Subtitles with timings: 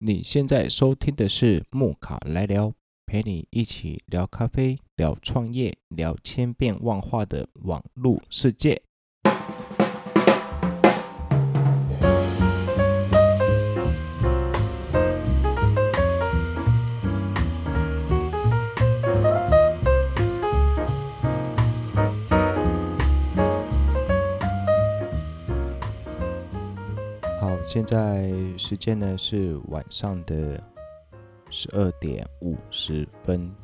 [0.00, 2.72] 你现在收听的是木卡来聊，
[3.04, 8.80] 陪你一起聊咖啡、聊创业、聊千变万化的网络世界。
[27.68, 30.58] 现在时间呢是晚上的
[31.50, 33.54] 十二点五十分。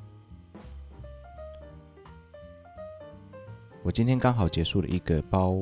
[3.83, 5.57] 我今天刚好结束了一个包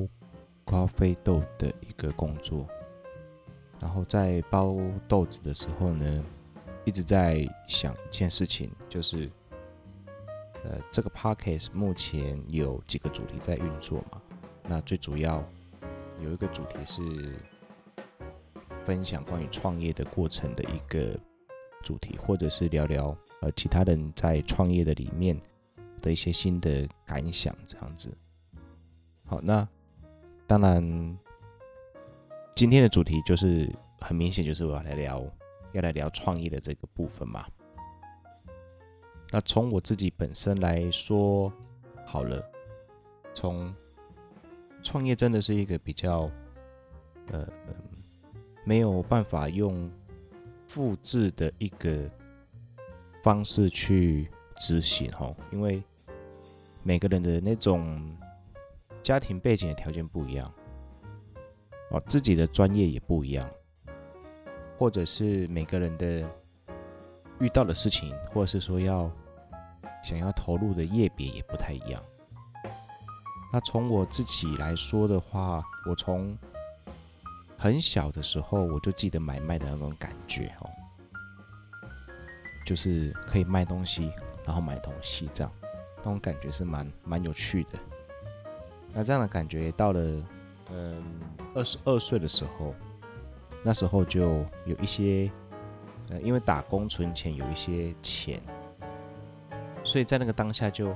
[0.66, 2.66] 咖啡豆的一个工作，
[3.78, 6.24] 然后在包豆子的时候呢，
[6.84, 9.30] 一直在想一件事情，就是
[10.64, 14.20] 呃，这个 podcast 目前有几个主题在运作嘛？
[14.64, 15.48] 那最主要
[16.20, 17.00] 有一个主题是。
[18.84, 21.18] 分享关于创业的过程的一个
[21.82, 25.38] 主题，或者是聊聊呃其他人在创业的里面
[26.00, 28.12] 的一些新的感想，这样子。
[29.24, 29.66] 好，那
[30.46, 31.18] 当然
[32.54, 35.24] 今天的主题就是很明显，就是我要来聊，
[35.72, 37.46] 要来聊创业的这个部分嘛。
[39.30, 41.52] 那从我自己本身来说，
[42.04, 42.44] 好了，
[43.32, 43.74] 从
[44.82, 46.30] 创业真的是一个比较
[47.30, 47.46] 呃。
[48.64, 49.90] 没有办法用
[50.66, 52.08] 复制的一个
[53.22, 55.82] 方式去执行哈，因为
[56.82, 58.16] 每个人的那种
[59.02, 60.52] 家庭背景的条件不一样，
[61.90, 63.48] 哦，自己的专业也不一样，
[64.78, 66.24] 或者是每个人的
[67.40, 69.10] 遇到的事情，或者是说要
[70.02, 72.02] 想要投入的业别也不太一样。
[73.52, 76.36] 那从我自己来说的话，我从
[77.62, 80.68] 很小的时候，我就记得买卖的那种感觉哦，
[82.66, 84.10] 就是可以卖东西，
[84.44, 85.52] 然后买东西这样，
[85.98, 87.78] 那种感觉是蛮蛮有趣的。
[88.92, 90.00] 那这样的感觉到了，
[90.72, 91.04] 嗯，
[91.54, 92.74] 二十二岁的时候，
[93.62, 95.30] 那时候就有一些，
[96.10, 98.42] 呃，因为打工存钱有一些钱，
[99.84, 100.92] 所以在那个当下就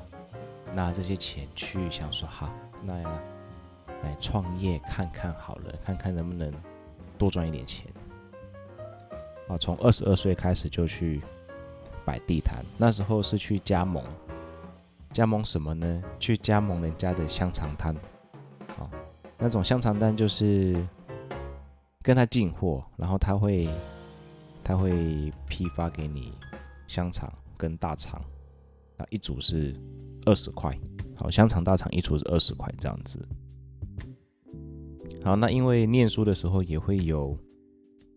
[0.74, 2.52] 拿这些钱去想说，好，
[2.82, 3.22] 那呀。
[4.02, 6.52] 来创业看看好了，看看能不能
[7.18, 7.86] 多赚一点钱。
[9.48, 11.22] 啊，从二十二岁开始就去
[12.04, 14.04] 摆地摊，那时候是去加盟，
[15.12, 16.02] 加盟什么呢？
[16.18, 17.94] 去加盟人家的香肠摊。
[18.78, 18.90] 啊，
[19.38, 20.74] 那种香肠摊就是
[22.02, 23.68] 跟他进货，然后他会
[24.64, 26.32] 他会批发给你
[26.88, 28.20] 香肠跟大肠，
[28.96, 29.74] 啊，一组是
[30.24, 30.76] 二十块，
[31.16, 33.24] 好，香肠大肠一组是二十块这样子。
[35.26, 37.36] 好，那因为念书的时候也会有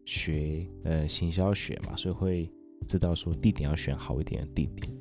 [0.06, 2.52] 学呃行销学嘛，所以会
[2.88, 4.94] 知道说地点要选好一点的地点。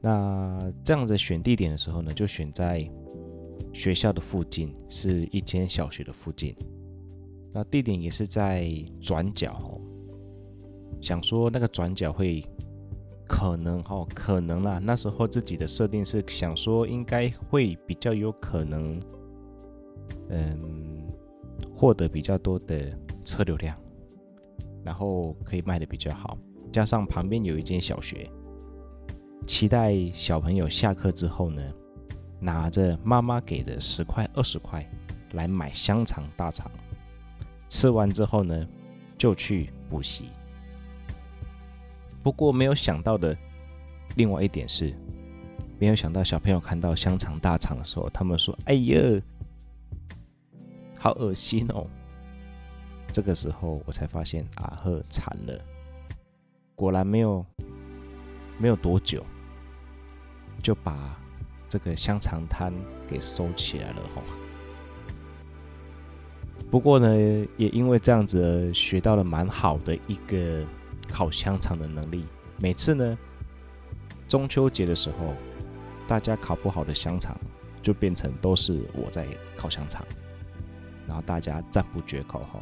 [0.00, 2.90] 那这样子选地点的时候呢，就选在
[3.70, 6.56] 学校的附近，是一间小学的附近。
[7.52, 9.78] 那地点也是在转角哦，
[11.02, 12.42] 想说那个转角会
[13.28, 14.78] 可能哦，可能啦。
[14.78, 18.98] 那时候自己的设定是想说应该会比较有可能，
[20.30, 20.85] 嗯。
[21.76, 22.90] 获得比较多的
[23.22, 23.76] 车流量，
[24.82, 26.38] 然后可以卖得比较好，
[26.72, 28.30] 加上旁边有一间小学，
[29.46, 31.62] 期待小朋友下课之后呢，
[32.40, 34.88] 拿着妈妈给的十块、二十块
[35.32, 36.70] 来买香肠、大肠，
[37.68, 38.66] 吃完之后呢，
[39.18, 40.30] 就去补习。
[42.22, 43.36] 不过没有想到的
[44.16, 44.94] 另外一点是，
[45.78, 48.98] 没有想到小朋友看到香肠、大肠的时候，他们说：“哎呀！”
[51.06, 51.86] 好恶心哦！
[53.12, 55.56] 这个时候我才发现阿赫惨了，
[56.74, 57.46] 果然没有
[58.58, 59.24] 没有多久，
[60.60, 61.16] 就把
[61.68, 62.72] 这个香肠摊
[63.06, 64.22] 给收起来了吼。
[66.72, 67.16] 不过呢，
[67.56, 70.66] 也因为这样子学到了蛮好的一个
[71.08, 72.24] 烤香肠的能力。
[72.58, 73.16] 每次呢，
[74.26, 75.34] 中秋节的时候，
[76.08, 77.32] 大家烤不好的香肠，
[77.80, 79.24] 就变成都是我在
[79.56, 80.04] 烤香肠。
[81.06, 82.60] 然后大家赞不绝口吼。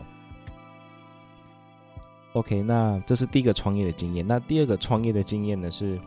[2.35, 4.27] OK，那这是第一个创业的经验。
[4.27, 6.01] 那第二个创业的经验呢，是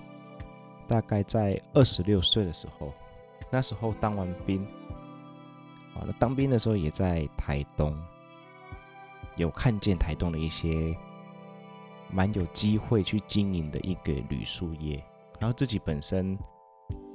[0.86, 2.92] 大概在二十六岁的时候，
[3.50, 4.62] 那时候当完兵，
[5.96, 7.98] 啊，那当兵的时候也在台东，
[9.38, 10.94] 有看见台东的一些
[12.12, 15.02] 蛮有机会去经营的一个旅宿业，
[15.40, 16.38] 然后自己本身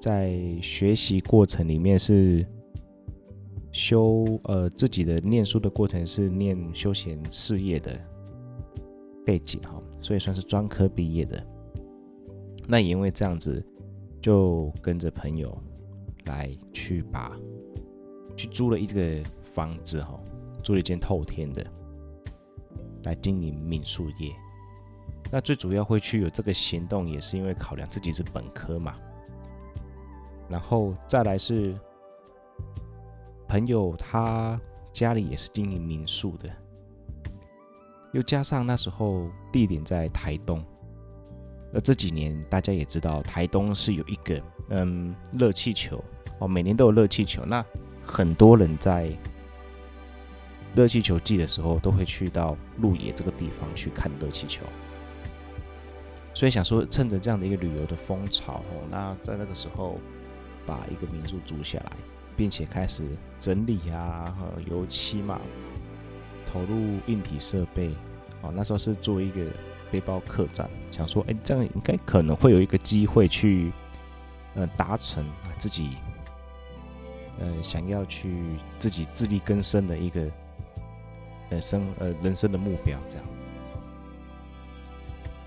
[0.01, 2.47] 在学习过程里面是。
[3.73, 7.99] 修呃自己的念书的过程是念休闲事业的
[9.25, 11.45] 背景哈，所以算是专科毕业的。
[12.69, 13.65] 那也因为这样子，
[14.21, 15.57] 就跟着朋友
[16.27, 17.33] 来去把
[18.37, 20.21] 去租了一个房子哈，
[20.63, 21.67] 租了一间透天的，
[23.05, 24.33] 来经营民宿业。
[25.31, 28.95] 那最主要会去有这个行动，也是因为考量自己是本科嘛。
[30.49, 31.75] 然后再来是
[33.53, 34.59] 朋友他
[34.95, 36.49] 家里也是经营民宿的，
[38.13, 40.65] 又加上那时候地点在台东。
[41.71, 46.03] 那这几年大家也知道，台东是有一个嗯热气球
[46.39, 47.45] 哦，每年都有热气球。
[47.45, 47.63] 那
[48.03, 49.15] 很多人在
[50.75, 54.65] 热气球季的时候，都会去到鹿野这个地方去看热气球。
[56.33, 59.99] 所以想说，趁着这样的一个旅游的风潮哦，那在那个时候
[60.67, 61.93] 把一个民宿租下来，
[62.37, 63.05] 并且开始
[63.39, 64.35] 整理啊，
[64.69, 65.41] 油漆嘛，
[66.47, 67.95] 投入硬体设备
[68.41, 68.53] 哦。
[68.55, 69.47] 那时候是做一个
[69.91, 73.73] 背包客栈，想说，哎，这样应该可能会有一个机会去，
[74.55, 75.25] 呃，达成
[75.59, 75.97] 自己，
[77.39, 78.33] 呃，想要去
[78.79, 80.31] 自己自力更生的一个，
[81.51, 83.27] 呃，生呃人生的目标这样。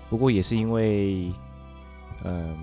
[0.08, 1.32] 不过也是因为，
[2.22, 2.56] 嗯，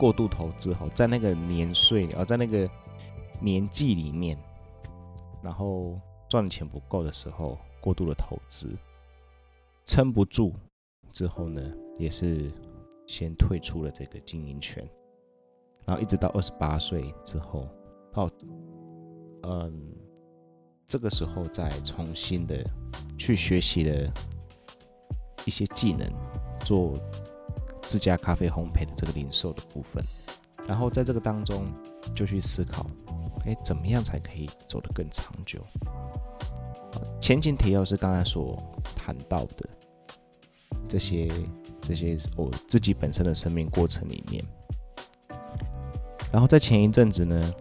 [0.00, 2.66] 过度投资哈，在那个年岁啊，在那个
[3.38, 4.38] 年纪里面，
[5.42, 8.74] 然后赚钱不够的时候，过度的投资，
[9.84, 10.54] 撑不住
[11.12, 11.60] 之后呢，
[11.98, 12.50] 也是
[13.06, 14.82] 先退出了这个经营权，
[15.84, 17.68] 然后一直到二十八岁之后，
[18.10, 18.30] 到
[19.42, 19.92] 嗯，
[20.86, 22.64] 这个时候再重新的
[23.18, 24.10] 去学习了。
[25.46, 26.06] 一些技能，
[26.66, 26.92] 做
[27.90, 30.00] 自家咖啡烘焙的这个零售的部分，
[30.64, 31.64] 然后在这个当中
[32.14, 32.86] 就去思考，
[33.44, 35.60] 哎，怎么样才可以走得更长久？
[37.20, 38.62] 前情提要是刚才所
[38.94, 39.68] 谈到的
[40.88, 41.28] 这些
[41.80, 44.44] 这些我自己本身的生命过程里面，
[46.30, 47.52] 然后在前一阵子呢，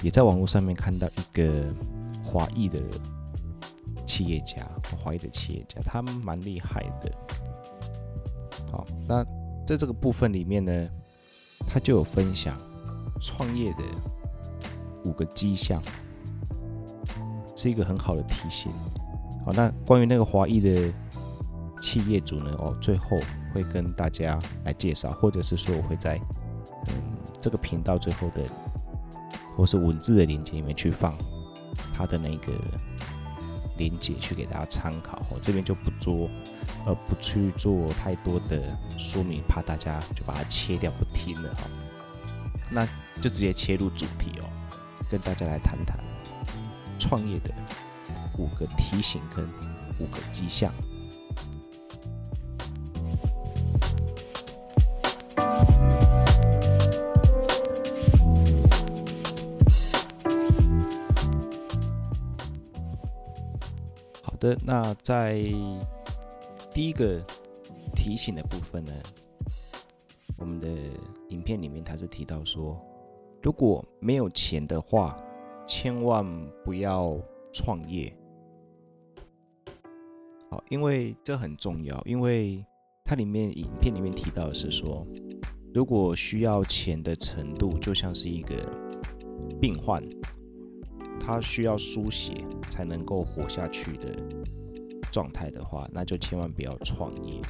[0.00, 1.66] 也在网络上面看到一个
[2.24, 2.80] 华裔的。
[4.06, 4.68] 企业家，
[4.98, 6.84] 华裔的企业家，他们蛮厉害。
[9.10, 9.24] 那
[9.66, 10.88] 在这个部分里面呢，
[11.66, 12.56] 他就有分享
[13.20, 13.82] 创业的
[15.04, 15.82] 五个迹象，
[17.56, 18.70] 是一个很好的提醒。
[19.44, 20.92] 好，那关于那个华裔的
[21.82, 23.18] 企业主呢，哦，最后
[23.52, 26.16] 会跟大家来介绍，或者是说我会在
[26.86, 26.94] 嗯
[27.40, 28.44] 这个频道最后的
[29.56, 31.18] 或是文字的链接里面去放
[31.92, 32.52] 他的那个。
[33.80, 36.28] 连接去给大家参考，我这边就不做，
[36.84, 41.62] 呃，不去做太多的说明，怕大家就把它切掉不听了哈。
[42.70, 42.86] 那
[43.22, 44.44] 就直接切入主题哦，
[45.10, 45.98] 跟大家来谈谈
[46.98, 47.54] 创业的
[48.36, 49.48] 五个提醒跟
[49.98, 50.70] 五个迹象。
[64.40, 65.36] 的那在
[66.72, 67.22] 第一个
[67.94, 68.92] 提醒的部分呢，
[70.38, 70.68] 我们的
[71.28, 72.80] 影片里面他是提到说，
[73.42, 75.16] 如果没有钱的话，
[75.66, 76.26] 千万
[76.64, 77.16] 不要
[77.52, 78.12] 创业。
[80.48, 82.64] 好，因为这很重要，因为
[83.04, 85.06] 它里面影片里面提到的是说，
[85.74, 88.56] 如果需要钱的程度就像是一个
[89.60, 90.02] 病患。
[91.22, 92.32] 他需要输血
[92.70, 94.08] 才能够活下去的
[95.10, 97.40] 状态的话，那就千万不要创业。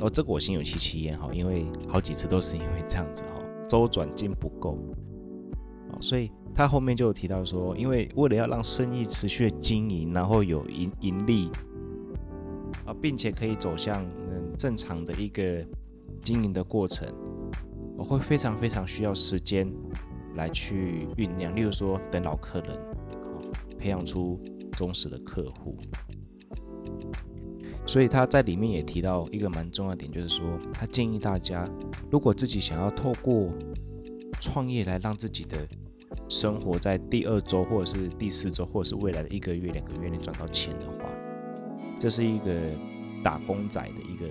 [0.00, 4.78] 哦，这个我心有戚戚焉哈，因为好几次都是因为这样子哈，周转金不够。
[6.00, 11.50] 所以他后面就有提到说，因为为了要让生意持续的经营，然后有盈盈利
[12.86, 15.64] 啊，并且可以走向嗯正常的一个
[16.22, 17.12] 经营的过程，
[17.96, 19.70] 我会非常非常需要时间。
[20.36, 22.70] 来去酝酿，例如说等老客人，
[23.76, 24.40] 培养出
[24.80, 25.76] 忠实的客户。
[27.86, 31.68] 所以他在里面也提到一个蛮重要的点，就是说他建议大家，
[32.10, 33.52] 如果自己想要透过
[34.40, 35.68] 创业来让自己的
[36.30, 41.04] 生活在第二周或者是第四周，或者是未来的一个月、两个月内赚到钱的话，
[41.98, 42.50] 这是一个
[43.22, 44.26] 打工仔的一个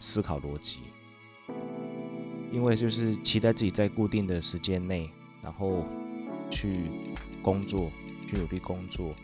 [0.00, 0.80] 思考逻辑。
[2.50, 5.08] 因为就是期待自己在固定的时间内，
[5.42, 5.84] 然后
[6.50, 6.84] 去
[7.42, 7.90] 工作，
[8.26, 9.14] 去努力工作，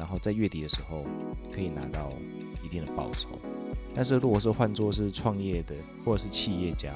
[0.00, 1.04] 然后在月底的时候
[1.52, 2.10] 可以拿到
[2.64, 3.38] 一定的报酬。
[3.94, 6.90] 但是如果是换作是创业的或者是企业家，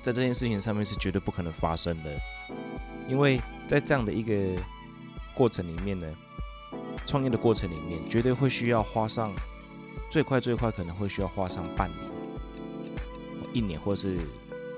[0.00, 2.18] 在这件事情上面是绝对不可能发生的，
[3.06, 4.58] 因为在这样的一个
[5.34, 6.06] 过程里面呢，
[7.04, 9.30] 创业的过程里面，绝对会需要花上
[10.10, 12.00] 最快最快可能会需要花上半年、
[13.52, 14.20] 一年，或是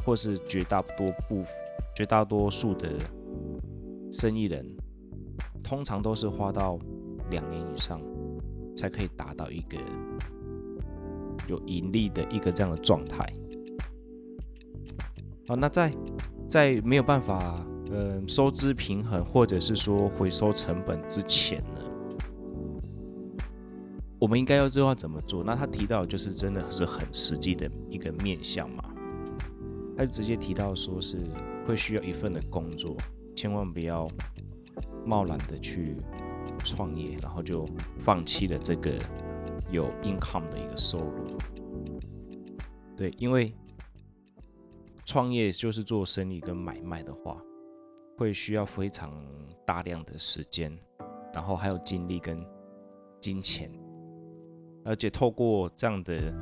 [0.04, 1.44] 或是绝大多部
[1.94, 2.90] 绝大多数的
[4.10, 4.64] 生意人，
[5.62, 6.78] 通常都是花到
[7.30, 8.00] 两年以上
[8.76, 9.78] 才可以达到一个
[11.48, 13.24] 有盈利的一个这样的状态。
[15.48, 15.92] 好，那在
[16.48, 17.64] 在没有办法。
[17.88, 21.80] 嗯，收支平衡，或者是说回收成本之前呢，
[24.18, 25.44] 我们应该要知道怎么做。
[25.44, 28.82] 那他提到就是真的是很实际的一个面向嘛，
[29.96, 31.20] 他就直接提到说是
[31.64, 32.96] 会需要一份的工作，
[33.36, 34.04] 千万不要
[35.04, 35.96] 贸然的去
[36.64, 37.66] 创业，然后就
[37.98, 38.92] 放弃了这个
[39.70, 41.38] 有 income 的一个收入。
[42.96, 43.54] 对，因为
[45.04, 47.36] 创业就是做生意跟买卖的话。
[48.18, 49.12] 会需要非常
[49.66, 50.74] 大量的时间，
[51.34, 52.42] 然后还有精力跟
[53.20, 53.70] 金钱，
[54.86, 56.32] 而且透过这样的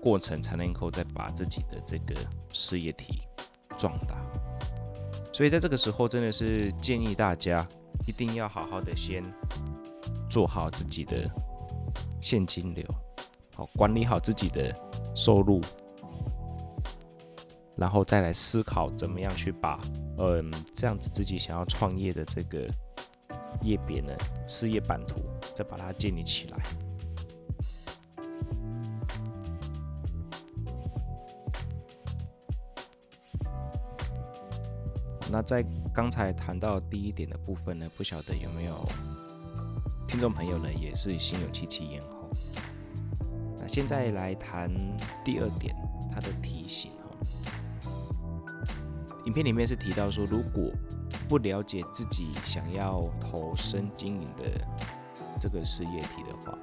[0.00, 2.14] 过程，才能够再把自己的这个
[2.52, 3.22] 事业体
[3.76, 4.24] 壮大。
[5.32, 7.66] 所以在这个时候，真的是建议大家
[8.06, 9.22] 一定要好好的先
[10.28, 11.30] 做好自己的
[12.20, 12.84] 现金流，
[13.54, 14.74] 好管理好自己的
[15.14, 15.60] 收入。
[17.76, 19.80] 然后再来思考怎么样去把，
[20.18, 22.68] 嗯，这样子自己想要创业的这个
[23.62, 24.12] 业别呢，
[24.46, 25.14] 事业版图，
[25.54, 26.58] 再把它建立起来。
[35.32, 38.88] 那在刚才谈到第一点的部分呢，不晓得有没有
[40.06, 42.08] 听众朋友呢，也是心有戚戚焉哈。
[43.58, 44.70] 那现在来谈
[45.24, 45.74] 第二点，
[46.12, 46.92] 它的提醒。
[49.26, 50.72] 影片里面是提到说，如果
[51.28, 54.44] 不了解自己想要投身经营的
[55.38, 56.56] 这个事业体的话，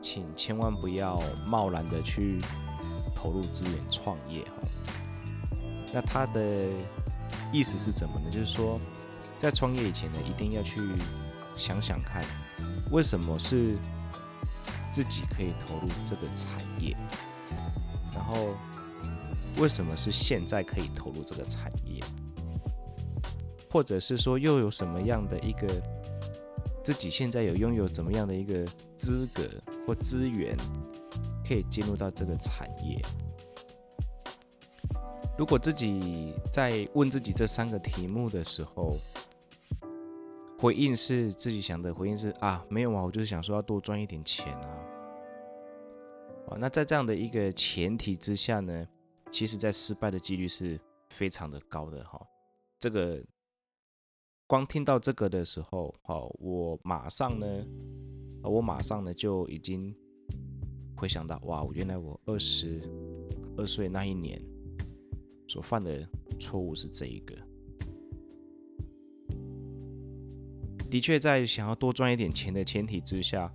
[0.00, 2.40] 请千万不要贸然的去
[3.14, 4.52] 投入资源创业哈。
[5.92, 6.70] 那他的
[7.52, 8.30] 意思是怎么呢？
[8.30, 8.80] 就是说，
[9.38, 10.80] 在创业以前呢，一定要去
[11.54, 12.24] 想想看，
[12.90, 13.76] 为什么是
[14.90, 16.96] 自己可以投入这个产业，
[18.14, 18.54] 然后。
[19.58, 22.02] 为什么是现在可以投入这个产业？
[23.70, 25.68] 或者是说又有什么样的一个
[26.82, 28.64] 自己现在有拥有怎么样的一个
[28.96, 29.46] 资格
[29.86, 30.56] 或资源
[31.46, 32.98] 可以进入到这个产业？
[35.42, 38.96] 如果自己在问自己这三个题目的时候，
[40.56, 44.68] 回应是自己想的回应是啊，没有啊，我就是想说要多赚一点钱啊。
[46.46, 48.86] 啊，那在这样的一个前提之下呢？
[49.32, 50.80] 其实，在失败的几率是
[51.10, 52.24] 非常的高的哈。
[52.78, 53.20] 这个
[54.46, 57.46] 光听到这个的时候，好，我马上呢，
[58.44, 59.92] 我马上呢就已经
[60.96, 62.80] 回想到，哇，原来我二十
[63.56, 64.40] 二岁那一年
[65.52, 67.36] 所犯的错误是这一个。
[70.88, 73.52] 的确，在想要多赚一点钱的前提之下，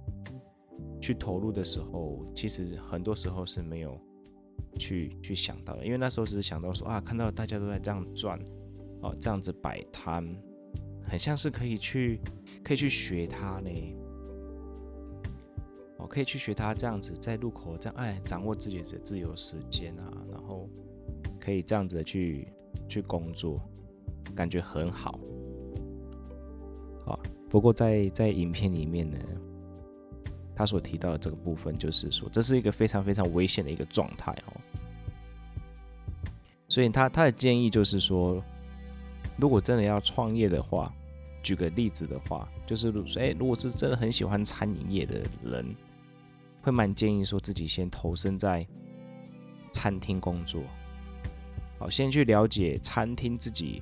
[1.01, 4.00] 去投入的时候，其实很多时候是没有。
[4.80, 8.39] 去去想到的，因为那时候只是想到说啊，看到大家都在这样赚，
[9.01, 10.24] 哦，这样子摆摊，
[11.04, 12.22] 很像是可以去
[12.63, 13.72] 可以去学他呢，
[15.98, 20.70] 哦，可以去学他这样子在路口这样哎，掌握自己的自由时间啊，然后
[21.48, 22.46] 可以这样子去
[22.89, 23.58] 去工作，
[24.36, 25.18] 感觉很好。
[27.06, 27.18] 好，
[27.50, 29.18] 不过在在影片里面呢。
[30.54, 34.60] 他所提到的这个部分，就是说这是一个非常非常危险的一个状态哦。
[36.68, 38.44] 所以他他的建议就是说，
[39.38, 40.94] 如果真的要创业的话，
[41.44, 45.74] 举个例子的话，就是说，哎，如果是真的很喜欢餐饮业的人，
[46.62, 48.68] 会蛮建议说自己先投身在
[49.72, 50.62] 餐厅工作，
[51.79, 53.81] 好，先去了解餐厅自己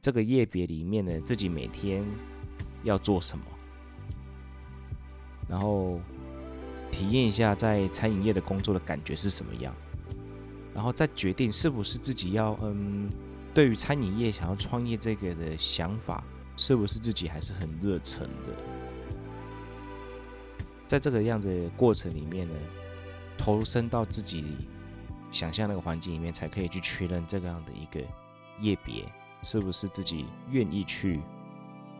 [0.00, 2.04] 这个业别里面的自己每天
[2.82, 3.44] 要做什么。
[5.48, 6.00] 然后
[6.90, 9.74] 体验一下在餐饮业的工作的感觉是什么样，
[10.74, 13.10] 然后再决定是不是自己要嗯，
[13.52, 16.24] 对于餐饮业想要创业这个的想法，
[16.56, 18.54] 是不是自己还是很热忱的。
[20.86, 22.54] 在这个样子的过程里面呢，
[23.36, 24.44] 投身到自己
[25.32, 28.00] 想象那个环境里面，才可以去确认这个样的一个
[28.60, 29.04] 业别
[29.42, 31.20] 是不是自己愿意去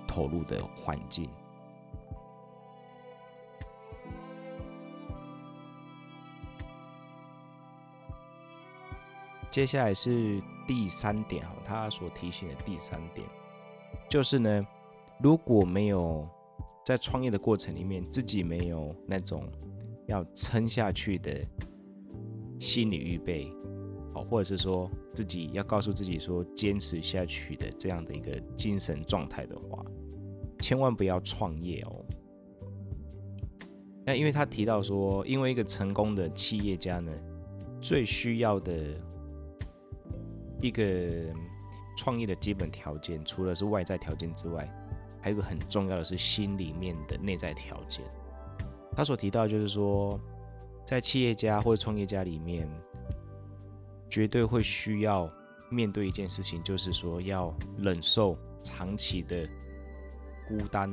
[0.07, 1.29] 投入的环境。
[9.51, 13.27] 接下来是第三点哈，他所提醒的第三点，
[14.09, 14.67] 就是呢，
[15.19, 16.27] 如果没有
[16.85, 19.47] 在创业的过程里面，自己没有那种
[20.07, 21.47] 要撑下去的
[22.63, 23.53] 心理预备，
[24.15, 29.85] 哦，或者是说自己要告诉自己说坚持下去的这样的一个精神状态的话，
[30.61, 32.05] 千万不要创业哦。
[34.07, 37.13] 那因为他提到说，因为一个成功的企业家呢，
[37.81, 38.73] 最需要的
[40.61, 40.85] 一个
[41.97, 44.73] 创业的基本条件，除了是外在条件之外，
[45.21, 48.05] 还有一个很重要的是心里面的内在条件。
[48.93, 50.21] 他所提到就是说，
[50.85, 52.69] 在企业家或者创业家里面，
[54.09, 55.31] 绝对会需要
[55.69, 59.49] 面对一件事情，就是说要忍受长期的
[60.47, 60.91] 孤单、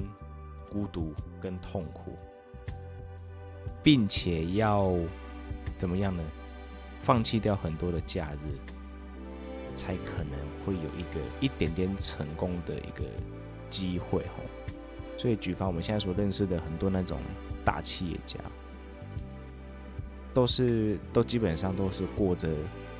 [0.70, 2.18] 孤独跟痛苦，
[3.84, 4.94] 并且要
[5.78, 6.24] 怎么样呢？
[7.00, 13.04] 放弃掉很多的假日，才可能会有一个一点点成功的一个。
[13.70, 14.42] 机会吼，
[15.16, 17.20] 所以举凡我们现在所认识的很多那种
[17.64, 18.40] 大企业家，
[20.34, 22.50] 都是都基本上都是过着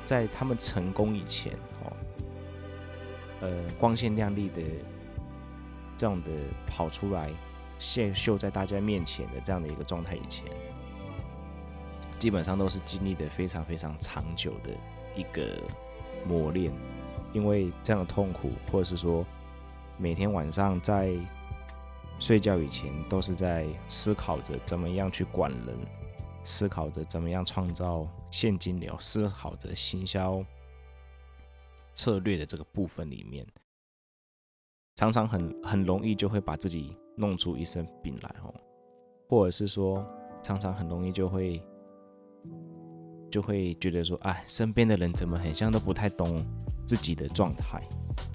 [0.04, 1.52] 在他们成功以前
[1.84, 1.92] 哦，
[3.40, 4.62] 呃光鲜亮丽的
[5.96, 6.30] 这样的
[6.66, 7.30] 跑出来
[7.78, 10.46] 现秀在大家面前的这样的一个状态以前，
[12.18, 14.72] 基本上都是经历的非常非常长久的
[15.14, 15.58] 一个
[16.26, 16.72] 磨练，
[17.32, 19.24] 因为这样的痛苦或者是说。
[20.02, 21.14] 每天晚上在
[22.18, 25.78] 睡觉以前，都是在思考着怎么样去管人，
[26.42, 30.44] 思考着怎么样创造现金流，思考着行销
[31.94, 33.46] 策略的这个部分里面，
[34.96, 38.54] 常常很很容易就会把自己弄出一身病来哦，
[39.28, 40.04] 或者是说，
[40.42, 41.62] 常常很容易就会
[43.30, 46.44] 就会觉得说，哎，身边的人怎么很像都不太懂
[46.86, 47.82] 自己的状态。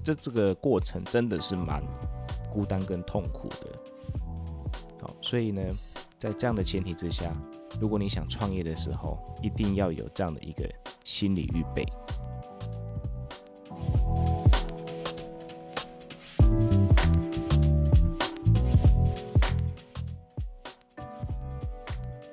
[0.02, 1.82] 这这个过程真的是蛮
[2.50, 3.78] 孤单跟痛苦的，
[5.00, 5.62] 好，所以呢，
[6.18, 7.32] 在这样的前提之下，
[7.80, 10.68] 如果你想创业的时候，一定要有这样的一个
[11.04, 11.86] 心理预备。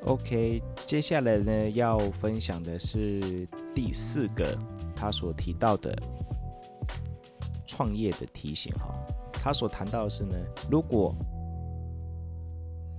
[0.06, 4.58] OK，接下来呢，要分享的是第四个
[4.96, 5.96] 他所提到的。
[7.66, 8.94] 创业的提醒哈，
[9.32, 10.38] 他所谈到的是呢，
[10.70, 11.16] 如果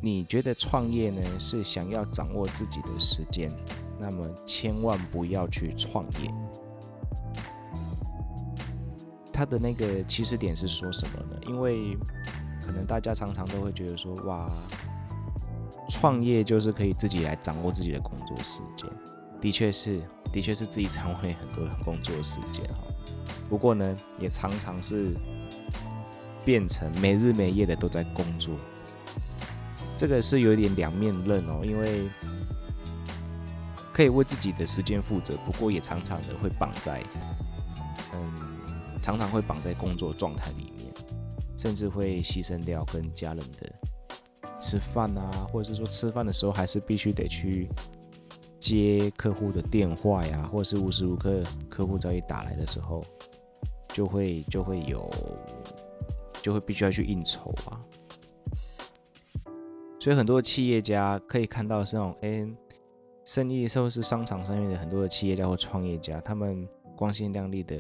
[0.05, 3.51] 你觉得创业呢是想要掌握自己的时间，
[3.99, 6.31] 那么千万不要去创业。
[9.33, 11.41] 他的那个起始点是说什么呢？
[11.47, 11.97] 因为
[12.67, 14.47] 可能大家常常都会觉得说，哇，
[15.89, 18.87] 创业就是可以自己来掌握自己的工作时间，
[19.41, 22.85] 的确是，的确是自己掌握很多的工作时间哈。
[23.49, 25.17] 不过呢，也常常是
[26.45, 28.55] 变成没日没夜的都在工作，
[29.97, 31.61] 这个是有一点两面刃哦。
[31.63, 32.09] 因为
[33.93, 37.03] 可以为自己的时间负责，不过也常常的会绑在，
[38.13, 40.87] 嗯，常常会绑在工作状态里面，
[41.57, 43.73] 甚至会牺牲掉跟家人的
[44.61, 47.69] 吃饭啊，或者是说吃饭的时候还是必须得去
[48.59, 53.03] 接客户的电话呀，或者是无时无刻客户早已打来的时候。
[53.95, 55.09] 就会就会有，
[56.43, 57.79] 就会必须要去应酬啊。
[60.05, 62.47] 所以很多企业家可以看到是那种，哎，
[63.25, 67.79] 生意时候是商场上面的很多的企业家或创业家，他们光鲜亮丽的，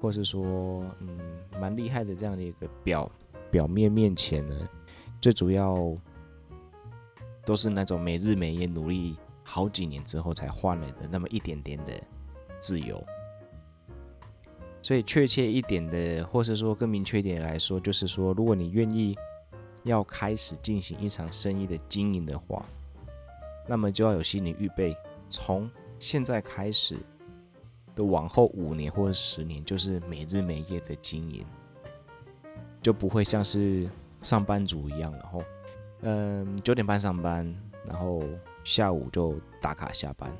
[0.00, 1.18] 或是说，嗯，
[1.60, 3.12] 蛮厉害的这样的一个表
[3.50, 4.66] 表面面前呢，
[5.20, 5.94] 最主要
[7.44, 11.92] 都是那种没日没夜努力好几年之后才换来的那么一点点的
[12.60, 13.04] 自由。
[14.80, 19.14] 所以确切一点的，或是说更明确一点来说，就是说，如果你愿意
[19.84, 22.64] 要开始进行一场生意的经营的话，
[23.66, 24.96] 那么就要有心理预备，
[25.28, 26.98] 从现在开始
[27.94, 31.44] 的往后五年或者十年，就是没日没夜的经营，
[32.80, 33.88] 就不会像是
[34.22, 35.42] 上班族一样，然后，
[36.02, 37.54] 嗯，九点半上班，
[37.86, 38.22] 然后
[38.64, 40.30] 下午就打卡下班，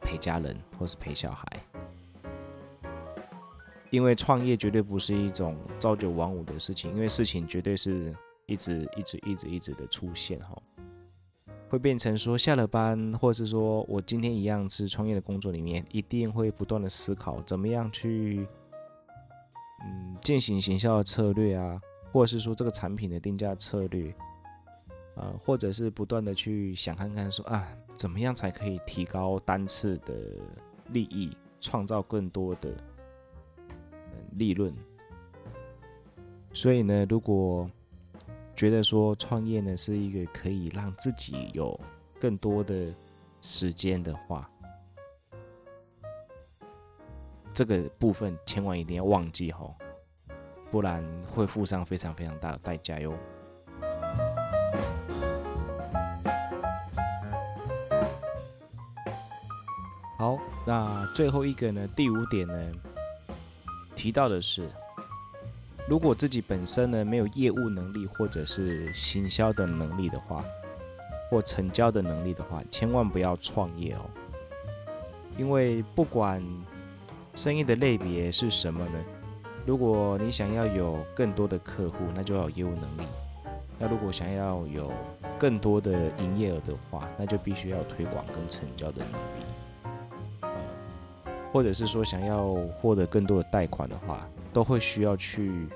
[0.00, 1.46] 陪家人或是陪小孩。
[3.90, 8.12] 因为创业绝对不是一种朝九晚五的事情，因为事情绝对是
[8.46, 10.60] 一直一直一直一直的出现哈，
[11.68, 18.46] 会变成说下了班，或者是说我今天一样是创业的工作里面，一定会不断的思考怎么样去
[19.84, 21.80] 嗯进行行销的策略啊，
[22.12, 24.14] 或者是说这个产品的定价策略
[25.16, 30.14] 啊，或者是不断的去想看看说啊怎么样才可以提高单次的
[30.88, 32.74] 利益，创造更多的。
[34.36, 34.74] 利润，
[36.52, 37.70] 所以呢，如果
[38.56, 41.78] 觉得说创业呢是一个可以让自己有
[42.20, 42.94] 更多的
[43.40, 44.48] 时间的话，
[47.52, 49.74] 这个部分千万一定要忘记吼，
[50.70, 53.12] 不然会付上非常非常大的代价哟。
[60.16, 62.72] 好，那最后一个呢，第五点呢，
[63.96, 64.70] 提到的是。
[65.86, 70.42] 如果自己本身呢没有业务能力，或者是行销的能力的话，
[71.30, 74.00] 或成交的能力的话，千万不要创业哦。
[75.36, 76.42] 因为不管
[77.34, 79.04] 生意的类别是什么呢，
[79.66, 83.04] 如果你想要有更多的客户，那就要有业务能力；
[83.78, 84.90] 那如果想要有
[85.38, 89.44] 更多的营业额的话，那就必须要推广跟成交的能力。
[91.54, 94.28] 或者是说想要获得更多的贷款的话。
[94.54, 95.66] 都会需要去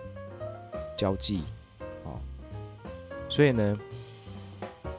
[0.96, 1.42] 交际，
[2.04, 2.14] 哦，
[3.28, 3.76] 所以呢，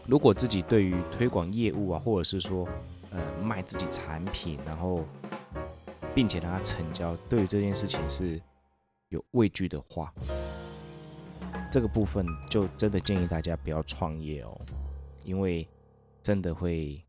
[0.05, 2.67] 如果自己对于推广业务啊，或者是说，
[3.09, 5.05] 呃，卖自己产品，然后，
[6.13, 8.37] 并且让它成交，对于这件事情是
[9.07, 10.13] 有畏惧的话，
[11.71, 14.59] 这个部分就真的建议大家不要创业哦，
[15.23, 15.65] 因为
[16.21, 17.01] 真的会，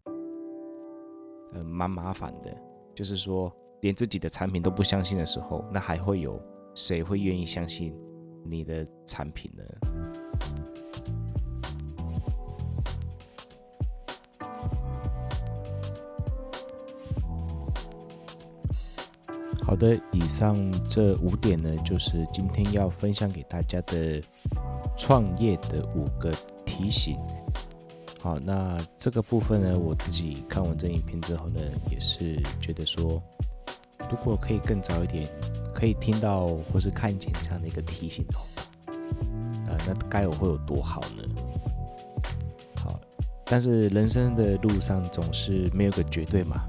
[1.53, 2.57] 呃，蛮麻烦的。
[2.95, 6.41] 就是说，连自己的产品都不相信的时候，那还会有。
[6.73, 7.93] 谁会愿意相信
[8.45, 9.65] 你的产品呢？
[19.61, 20.57] 好的，以上
[20.89, 24.23] 这五点呢，就是今天要分享给大家的
[24.97, 26.33] 创业的五个
[26.65, 27.19] 提醒。
[28.21, 33.21] 好，那这个部分呢，我自己看完这影片之后呢，也是觉得说，
[34.11, 35.29] 如果可以更早一点。
[35.73, 38.45] 可以听到或是看见这样的一个提醒哦，
[39.67, 41.23] 呃，那该有会有多好呢？
[42.77, 43.01] 好，
[43.47, 46.67] 但是人生的路上总是没有个绝对嘛。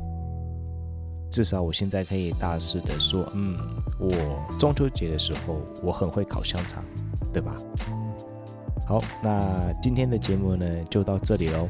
[1.30, 3.58] 至少我现在可以大肆的说，嗯，
[4.00, 4.12] 我
[4.58, 6.82] 中秋节的时候我很会烤香肠，
[7.34, 7.58] 对吧？
[8.88, 11.68] 好，那今天的节目呢就到这里喽。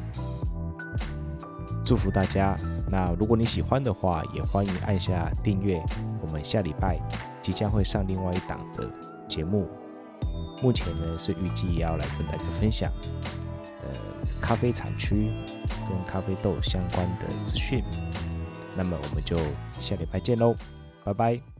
[1.92, 2.56] 祝福大家。
[2.88, 5.78] 那如果你喜欢的话，也欢迎按下订阅。
[6.22, 6.98] 我们下礼拜。
[7.42, 8.88] 即将会上另外一档的
[9.28, 9.68] 节目，
[10.62, 12.90] 目前呢是预计要来跟大家分享，
[13.82, 13.90] 呃，
[14.40, 15.30] 咖啡产区
[15.86, 17.84] 跟咖啡豆相关的资讯。
[18.74, 19.36] 那么我们就
[19.78, 20.56] 下礼拜见喽，
[21.04, 21.51] 拜拜。